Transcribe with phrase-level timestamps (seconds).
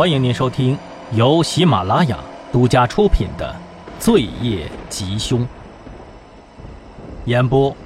[0.00, 0.78] 欢迎您收听
[1.12, 2.18] 由喜马拉雅
[2.50, 3.54] 独家出品的
[4.02, 5.42] 《罪业吉凶》，
[7.26, 7.76] 演播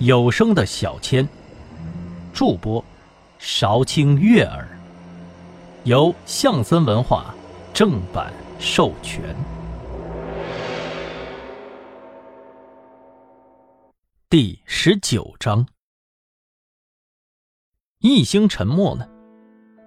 [0.00, 1.28] 有声的小千，
[2.32, 2.84] 助播
[3.38, 4.66] 韶清悦耳，
[5.84, 7.32] 由象森文化
[7.72, 9.22] 正版授权。
[14.28, 15.64] 第十九章，
[18.00, 19.11] 一星沉默了。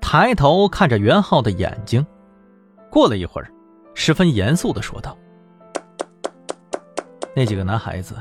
[0.08, 2.05] 抬头看着袁浩的眼睛，
[2.91, 3.52] 过了一会儿，
[3.95, 5.18] 十分严肃的说道
[7.36, 8.16] ：“那几个男孩子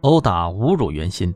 [0.00, 1.32] 殴打、侮辱袁心，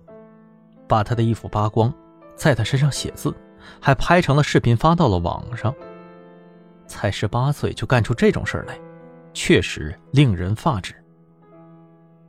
[0.89, 1.95] 把他的衣服扒光，
[2.35, 3.33] 在他身上写字，
[3.81, 5.73] 还拍成了视频发到了网上。
[6.89, 8.77] 才十八岁就干出这种事来，
[9.33, 10.93] 确实令人发指。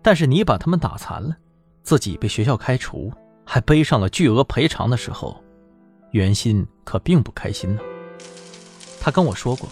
[0.04, 1.36] 但是你把他们打残了，
[1.82, 3.12] 自己被学校开除，
[3.44, 5.44] 还背上了巨额赔偿的时候。”
[6.12, 7.82] 袁心可并不开心呢。
[9.00, 9.70] 他跟我说过，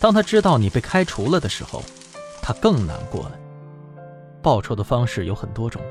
[0.00, 1.82] 当他知道你被开除了的时候，
[2.42, 3.32] 他更难过了。
[4.42, 5.82] 报仇的方式有很多种，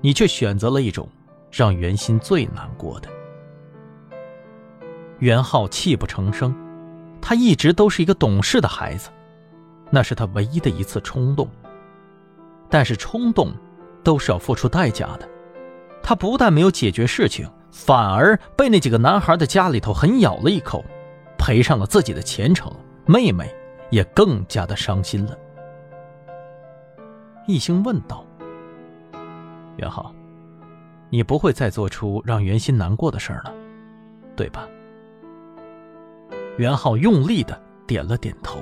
[0.00, 1.08] 你却选择了一种
[1.50, 3.08] 让袁心最难过的。
[5.18, 6.54] 袁浩泣不成声，
[7.20, 9.08] 他一直都是一个懂事的孩子，
[9.90, 11.48] 那是他唯一的一次冲动。
[12.68, 13.52] 但是冲动
[14.04, 15.26] 都是要付出代价的，
[16.02, 17.50] 他不但没有解决事情。
[17.70, 20.84] 反而被那几个男孩的家里头狠咬了一口，
[21.38, 22.72] 赔上了自己的前程，
[23.06, 23.54] 妹妹
[23.90, 25.36] 也更加的伤心了。
[27.46, 28.24] 一星问道
[29.76, 30.14] ：“袁浩，
[31.08, 33.54] 你不会再做出让袁心难过的事了，
[34.36, 34.68] 对吧？”
[36.58, 38.60] 袁浩用力的点了点头。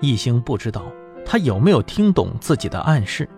[0.00, 0.82] 一星不知道
[1.24, 3.28] 他有没有听懂自己的暗示。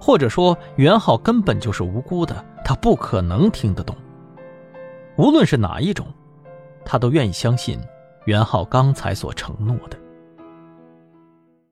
[0.00, 3.96] 或者说，袁浩根本就是无辜的，他不可能听得懂。
[5.16, 6.06] 无论是哪一种，
[6.84, 7.80] 他都愿意相信
[8.26, 9.98] 袁浩刚才所承诺的。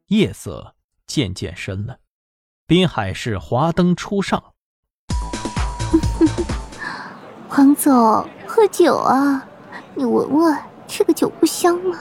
[0.09, 0.75] 夜色
[1.07, 1.99] 渐渐深了，
[2.67, 4.43] 滨海市华灯初上。
[7.49, 7.93] 黄总，
[8.47, 9.47] 喝酒啊！
[9.95, 11.99] 你闻闻这个酒不香吗？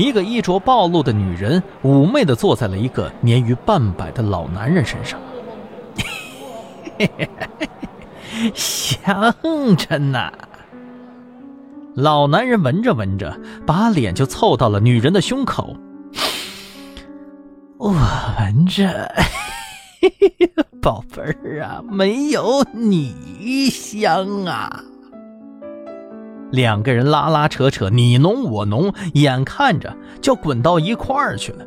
[0.00, 5.20] 一个衣着暴露的女人妩媚的坐在了一个年逾半百的老男人身上，
[8.54, 9.34] 香
[9.76, 10.32] 着呢。
[11.94, 15.76] 老男人闻着闻着，把脸就凑到了女人的胸口。
[17.76, 17.92] 我
[18.38, 19.12] 闻着，
[20.80, 24.82] 宝贝儿啊，没有你香啊。
[26.52, 31.64] 两个人拉拉扯扯，你侬我侬，眼看着就滚到一块儿去了。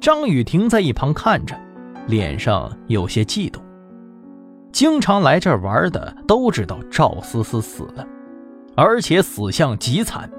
[0.00, 1.54] 张雨婷在一旁看着，
[2.06, 3.58] 脸上有些嫉妒。
[4.72, 8.06] 经常来这儿玩的都知道赵思思死了，
[8.74, 10.30] 而且死相极惨。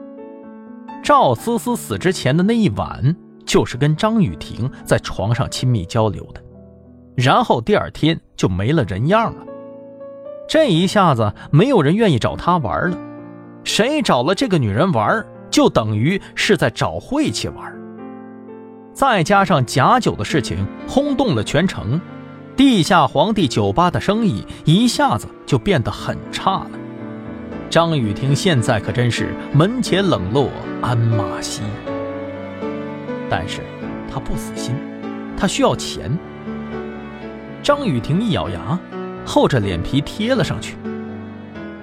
[1.04, 3.16] 赵思思死之前的那一晚，
[3.46, 6.42] 就是跟张雨婷在床上亲密交流的，
[7.16, 9.46] 然后第二天就没了人样了。
[10.48, 12.98] 这一下子，没有人愿意找他玩了。
[13.64, 17.74] 谁找了这个女人玩，就等于是在找晦气玩。
[18.94, 22.00] 再加上假酒的事情轰动了全城，
[22.56, 26.72] 地下皇帝酒吧的生意一下子就变得很差了。
[27.70, 30.50] 张雨婷现在可真是门前冷落
[30.82, 31.64] 鞍马稀。
[33.30, 33.62] 但是，
[34.14, 34.76] 她不死心，
[35.36, 36.16] 她需要钱。
[37.64, 38.78] 张雨婷一咬牙。
[39.26, 40.78] 厚着脸皮贴了上去。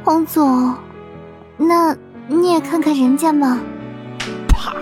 [0.05, 0.75] 黄总，
[1.57, 1.97] 那
[2.27, 3.61] 你也看看人家嘛。
[4.49, 4.75] 啪！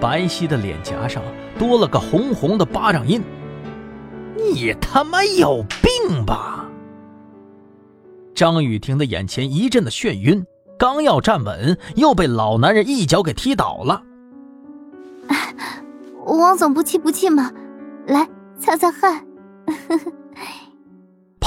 [0.00, 1.22] 白皙的脸颊上
[1.58, 3.22] 多了个红红的巴掌印。
[4.36, 6.64] 你他妈有病吧！
[8.34, 10.46] 张雨婷的眼前一阵的眩晕，
[10.78, 14.00] 刚要站稳，又被老男人一脚给踢倒了。
[16.24, 17.50] 王总不气不气嘛，
[18.06, 18.28] 来
[18.60, 19.26] 擦擦汗。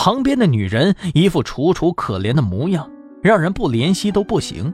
[0.04, 2.90] 旁边的女人一副楚楚可怜的模样，
[3.22, 4.74] 让人不怜惜都不行。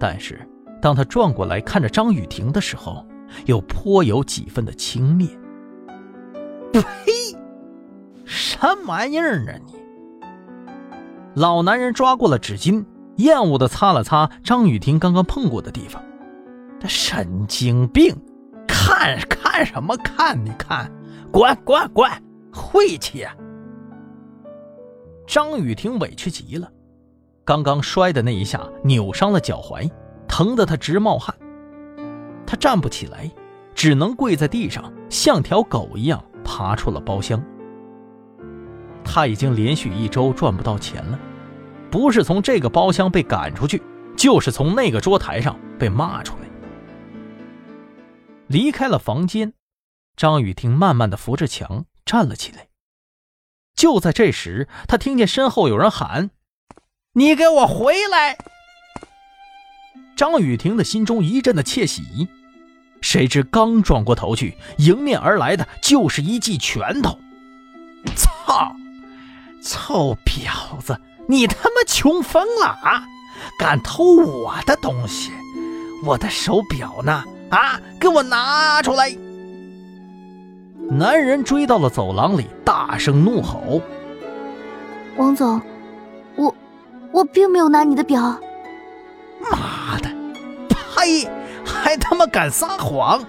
[0.00, 0.44] 但是，
[0.82, 3.06] 当她转过来看着张雨婷的时候，
[3.46, 5.28] 又颇有几分的轻蔑。
[6.72, 6.82] 呸！
[8.24, 9.74] 什么玩意儿啊你！
[11.36, 12.84] 老男人抓过了纸巾，
[13.18, 16.02] 厌恶的擦了擦张雨婷刚刚碰过的地方。
[16.80, 18.12] 他神经病！
[18.66, 20.36] 看看什么看？
[20.44, 20.90] 你看，
[21.30, 22.10] 滚滚滚！
[22.52, 23.24] 晦气！
[25.30, 26.68] 张雨婷委屈极了，
[27.44, 29.88] 刚刚摔的那一下扭伤了脚踝，
[30.26, 31.32] 疼得她直冒汗。
[32.44, 33.30] 她站不起来，
[33.72, 37.40] 只能跪在地上，像条狗一样爬出了包厢。
[39.04, 41.16] 他已经连续一周赚不到钱了，
[41.92, 43.80] 不是从这个包厢被赶出去，
[44.16, 46.50] 就是从那个桌台上被骂出来。
[48.48, 49.52] 离开了房间，
[50.16, 52.66] 张雨婷慢慢的扶着墙站了起来。
[53.80, 56.28] 就在这时，他听见身后有人喊
[57.16, 58.36] ：“你给我回来！”
[60.14, 62.28] 张雨婷的心中一阵的窃喜，
[63.00, 67.18] 谁知刚转过头去，迎面而来的就是一记拳头。
[68.14, 68.76] 操！
[69.62, 73.06] 臭婊子，你他妈穷疯了啊！
[73.58, 75.32] 敢偷我的东西，
[76.04, 77.24] 我的手表呢？
[77.50, 79.16] 啊，给我拿出来！
[80.90, 83.80] 男人追到了走廊里，大声怒吼
[85.16, 85.62] ：“王总，
[86.34, 86.52] 我
[87.12, 88.20] 我并没有拿你的表。”
[89.38, 90.10] 妈的！
[90.68, 91.30] 呸！
[91.64, 93.24] 还他妈敢撒谎！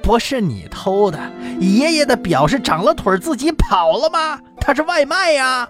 [0.00, 1.18] 不是你偷的，
[1.58, 4.40] 爷爷的表是长了腿自己跑了吗？
[4.60, 5.68] 他是外卖呀！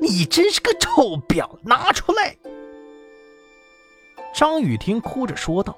[0.00, 2.36] 你真是个臭婊，拿出来！
[4.34, 5.76] 张雨婷哭着说道：“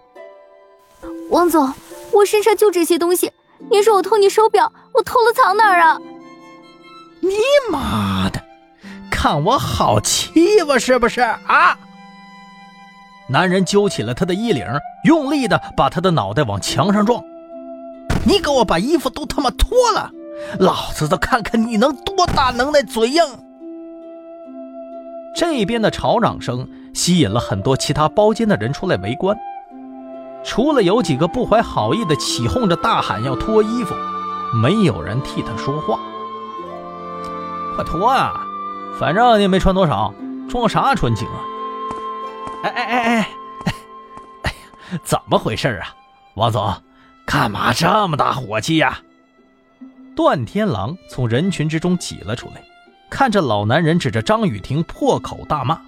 [1.28, 1.70] 王总，
[2.12, 3.30] 我身上就这些东西，
[3.70, 5.98] 你说我偷你手表，我偷了藏哪儿啊？”
[7.20, 7.30] 你
[7.70, 8.42] 妈的，
[9.10, 11.76] 看我好欺负是不是啊？
[13.28, 14.64] 男人揪起了他的衣领，
[15.04, 17.24] 用力的把他的脑袋往墙上撞。
[18.24, 20.10] 你给我把衣服都他妈脱了，
[20.60, 23.22] 老子都看看你能多大能耐，嘴硬！
[25.34, 29.36] 这边的吵嚷声吸引了很多其他包间的人出来围观，
[30.46, 33.94] 除了有几个不怀好意的起哄着大喊要脱衣服，
[34.62, 35.98] 没有人替他说话。
[37.74, 38.46] 快脱啊！
[38.98, 40.14] 反正你也没穿多少，
[40.48, 41.38] 装啥纯情啊？
[42.62, 43.28] 哎哎哎哎，
[44.44, 45.88] 哎呀，怎么回事啊，
[46.34, 46.72] 王总，
[47.26, 49.00] 干嘛这么大火气呀？
[50.14, 52.62] 段天狼从人群之中挤了出来，
[53.10, 55.80] 看着老男人指着张雨婷破口大骂。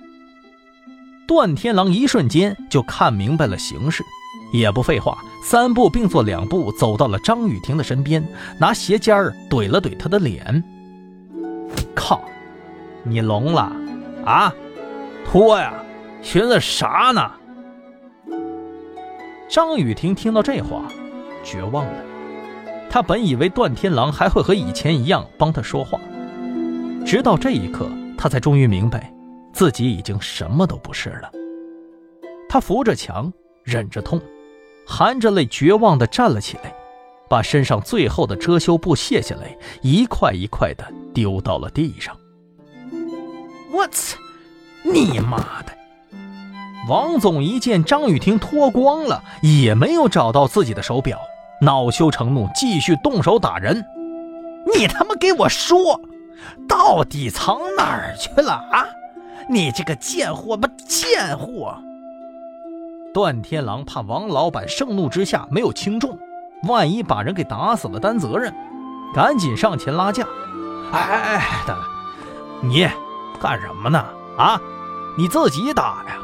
[1.26, 4.02] 段天狼一瞬间就看明白了形势，
[4.52, 8.26] 也不废话，三步并作两步走到了张雨婷的身边，
[8.58, 10.62] 拿鞋尖儿怼了怼她的脸。
[11.94, 12.22] 靠，
[13.02, 13.72] 你聋了
[14.24, 14.54] 啊？
[15.24, 15.74] 脱呀！
[16.22, 17.30] 寻思啥呢？
[19.48, 20.84] 张雨婷听到这话，
[21.44, 22.04] 绝望了。
[22.90, 26.00] 她本以为段天狼还会和以前一样帮她说话，
[27.04, 29.12] 直到这一刻，她才终于明白，
[29.52, 31.30] 自己已经什么都不是了。
[32.48, 34.20] 她扶着墙，忍着痛，
[34.90, 36.74] 含着泪，绝望地站了起来，
[37.28, 42.16] 把身上最后的遮羞布卸下来，一块一块地丢到了地上。
[43.70, 44.16] 我操！
[44.82, 45.72] 你妈的！
[46.88, 51.18] 王总一见张雨婷脱光了，也没有找到自己的手表，
[51.60, 53.84] 恼羞成怒，继续动手打人。
[54.74, 56.00] 你他妈给我说，
[56.66, 58.86] 到底藏哪儿去了啊？
[59.50, 61.76] 你这个贱货吧，贱货！
[63.12, 66.18] 段天狼怕王老板盛怒之下没有轻重，
[66.64, 68.54] 万一把人给打死了担责任，
[69.14, 70.26] 赶紧上前拉架。
[70.92, 71.82] 哎哎哎，大哥，
[72.62, 72.88] 你
[73.40, 73.98] 干什么呢？
[74.36, 74.60] 啊，
[75.16, 76.18] 你自己打呀！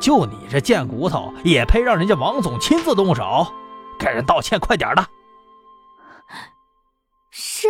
[0.00, 3.46] 就你这贱骨头，也配让人家王总亲自动手？
[3.98, 5.06] 给人道歉，快点的！
[7.30, 7.68] 是。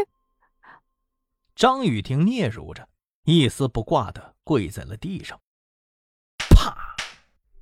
[1.54, 2.88] 张雨婷嗫嚅着，
[3.24, 5.38] 一丝不挂的跪在了地上。
[6.48, 6.74] 啪，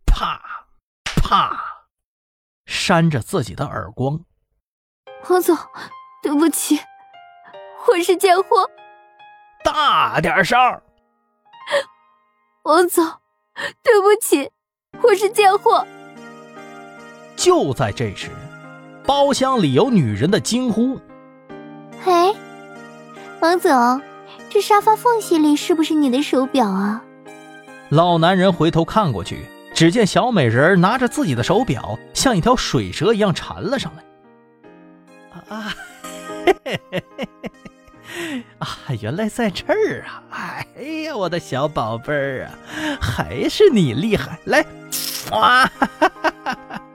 [0.06, 0.40] 啪，
[1.30, 1.56] 啪，
[2.66, 4.18] 扇着自己的耳光。
[5.28, 5.56] 王总，
[6.24, 6.80] 对不起，
[7.86, 8.68] 我是贱货。
[9.62, 10.58] 大点声！
[12.64, 13.04] 王总，
[13.80, 14.50] 对不起。
[15.04, 15.86] 我是贱货。
[17.36, 18.32] 就在这时，
[19.06, 20.98] 包厢里有女人的惊呼
[22.06, 22.34] ：“哎，
[23.40, 24.02] 王总，
[24.50, 27.04] 这沙发缝隙里是不是你的手表啊？”
[27.88, 29.46] 老男人回头看过去，
[29.80, 34.04] 只见小美人拿着自己的手表，像一条水蛇一样缠了上来。
[35.48, 35.74] 啊，
[36.44, 38.44] 嘿嘿嘿嘿嘿。
[38.58, 38.68] 啊，
[39.00, 40.22] 原来在这儿啊！
[40.32, 40.66] 哎
[41.06, 42.52] 呀，我的小宝贝儿啊，
[43.00, 44.38] 还是你厉害！
[44.44, 44.62] 来，
[45.32, 45.66] 哇！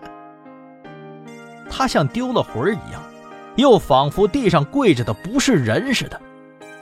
[1.67, 3.01] 他像丢了魂儿一样，
[3.55, 6.21] 又仿佛地上跪着的不是人似的，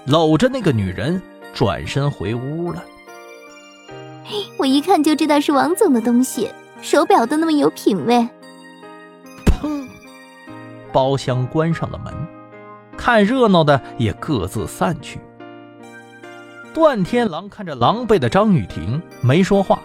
[0.07, 1.21] 搂着那个女人
[1.53, 2.83] 转身回屋了。
[4.57, 6.49] 我一看就知道是王总的东西，
[6.81, 8.27] 手表都那么有品位。
[9.45, 9.87] 砰！
[10.91, 12.13] 包厢关上了门。
[12.95, 15.19] 看热闹的也各自散去。
[16.73, 19.79] 段天狼看着狼狈的张雨婷，没说话，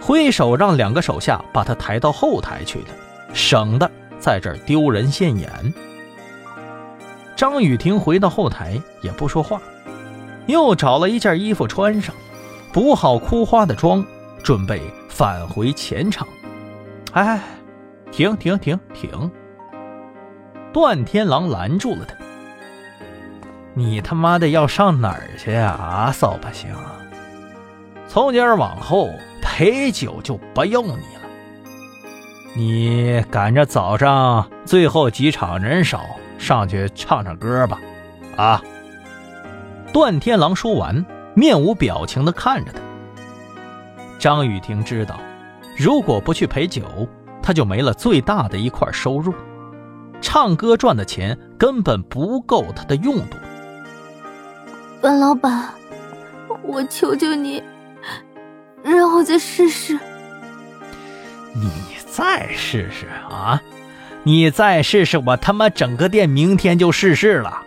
[0.00, 2.86] 挥手让两个手下把她抬到后台去了，
[3.34, 5.50] 省得在这儿丢人现眼。
[7.34, 9.60] 张雨婷回到后台也不说话，
[10.46, 12.14] 又找了一件衣服穿上，
[12.72, 14.04] 补好哭花的妆，
[14.44, 16.26] 准备返回前场。
[17.12, 17.40] 哎，
[18.12, 19.30] 停停停停！
[20.72, 22.14] 段天狼拦住了他。
[23.74, 25.52] 你他妈的要上哪儿去？
[25.52, 26.72] 啊，扫把星！
[28.06, 29.08] 从今儿往后
[29.42, 31.20] 陪酒就不用你了。
[32.56, 36.04] 你赶着早上最后几场人少，
[36.38, 37.80] 上去唱唱歌吧。
[38.36, 38.62] 啊！
[39.92, 42.80] 段天狼说完，面无表情的看着他。
[44.18, 45.18] 张雨婷知道，
[45.76, 46.82] 如果不去陪酒，
[47.42, 49.32] 他就没了最大的一块收入，
[50.20, 53.36] 唱歌赚的钱根本不够他的用度。
[55.00, 55.70] 本老板，
[56.62, 57.62] 我求求你，
[58.82, 59.98] 让我再试试。
[61.54, 61.70] 你
[62.06, 63.60] 再试试啊！
[64.22, 67.62] 你再试试，我他妈整个店明天就逝世了。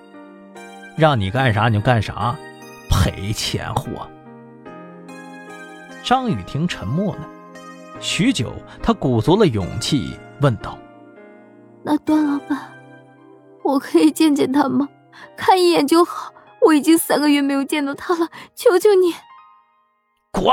[0.96, 2.36] 让你干啥你就干啥，
[3.04, 4.10] 赔钱货。
[6.06, 7.28] 张雨婷沉默了
[8.00, 10.78] 许久，她鼓足了勇气问道
[11.84, 12.58] ：“那段老板，
[13.62, 14.88] 我可以见见他吗？
[15.36, 16.34] 看一眼就好。”
[16.66, 19.14] 我已经三个月没有见到他了，求求你，
[20.32, 20.46] 滚！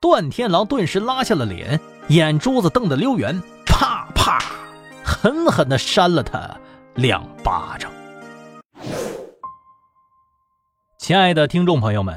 [0.00, 4.38] 段天狼顿时拉下了脸，眼珠子瞪得溜圆，啪啪，
[5.04, 6.56] 狠狠的扇了他
[6.94, 7.92] 两巴掌。
[11.00, 12.14] 亲爱的听众朋友们，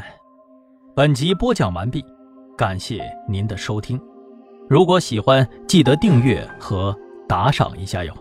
[0.93, 2.03] 本集播讲完毕，
[2.57, 3.97] 感谢您的收听。
[4.69, 6.93] 如果喜欢，记得订阅和
[7.25, 8.13] 打赏一下哟。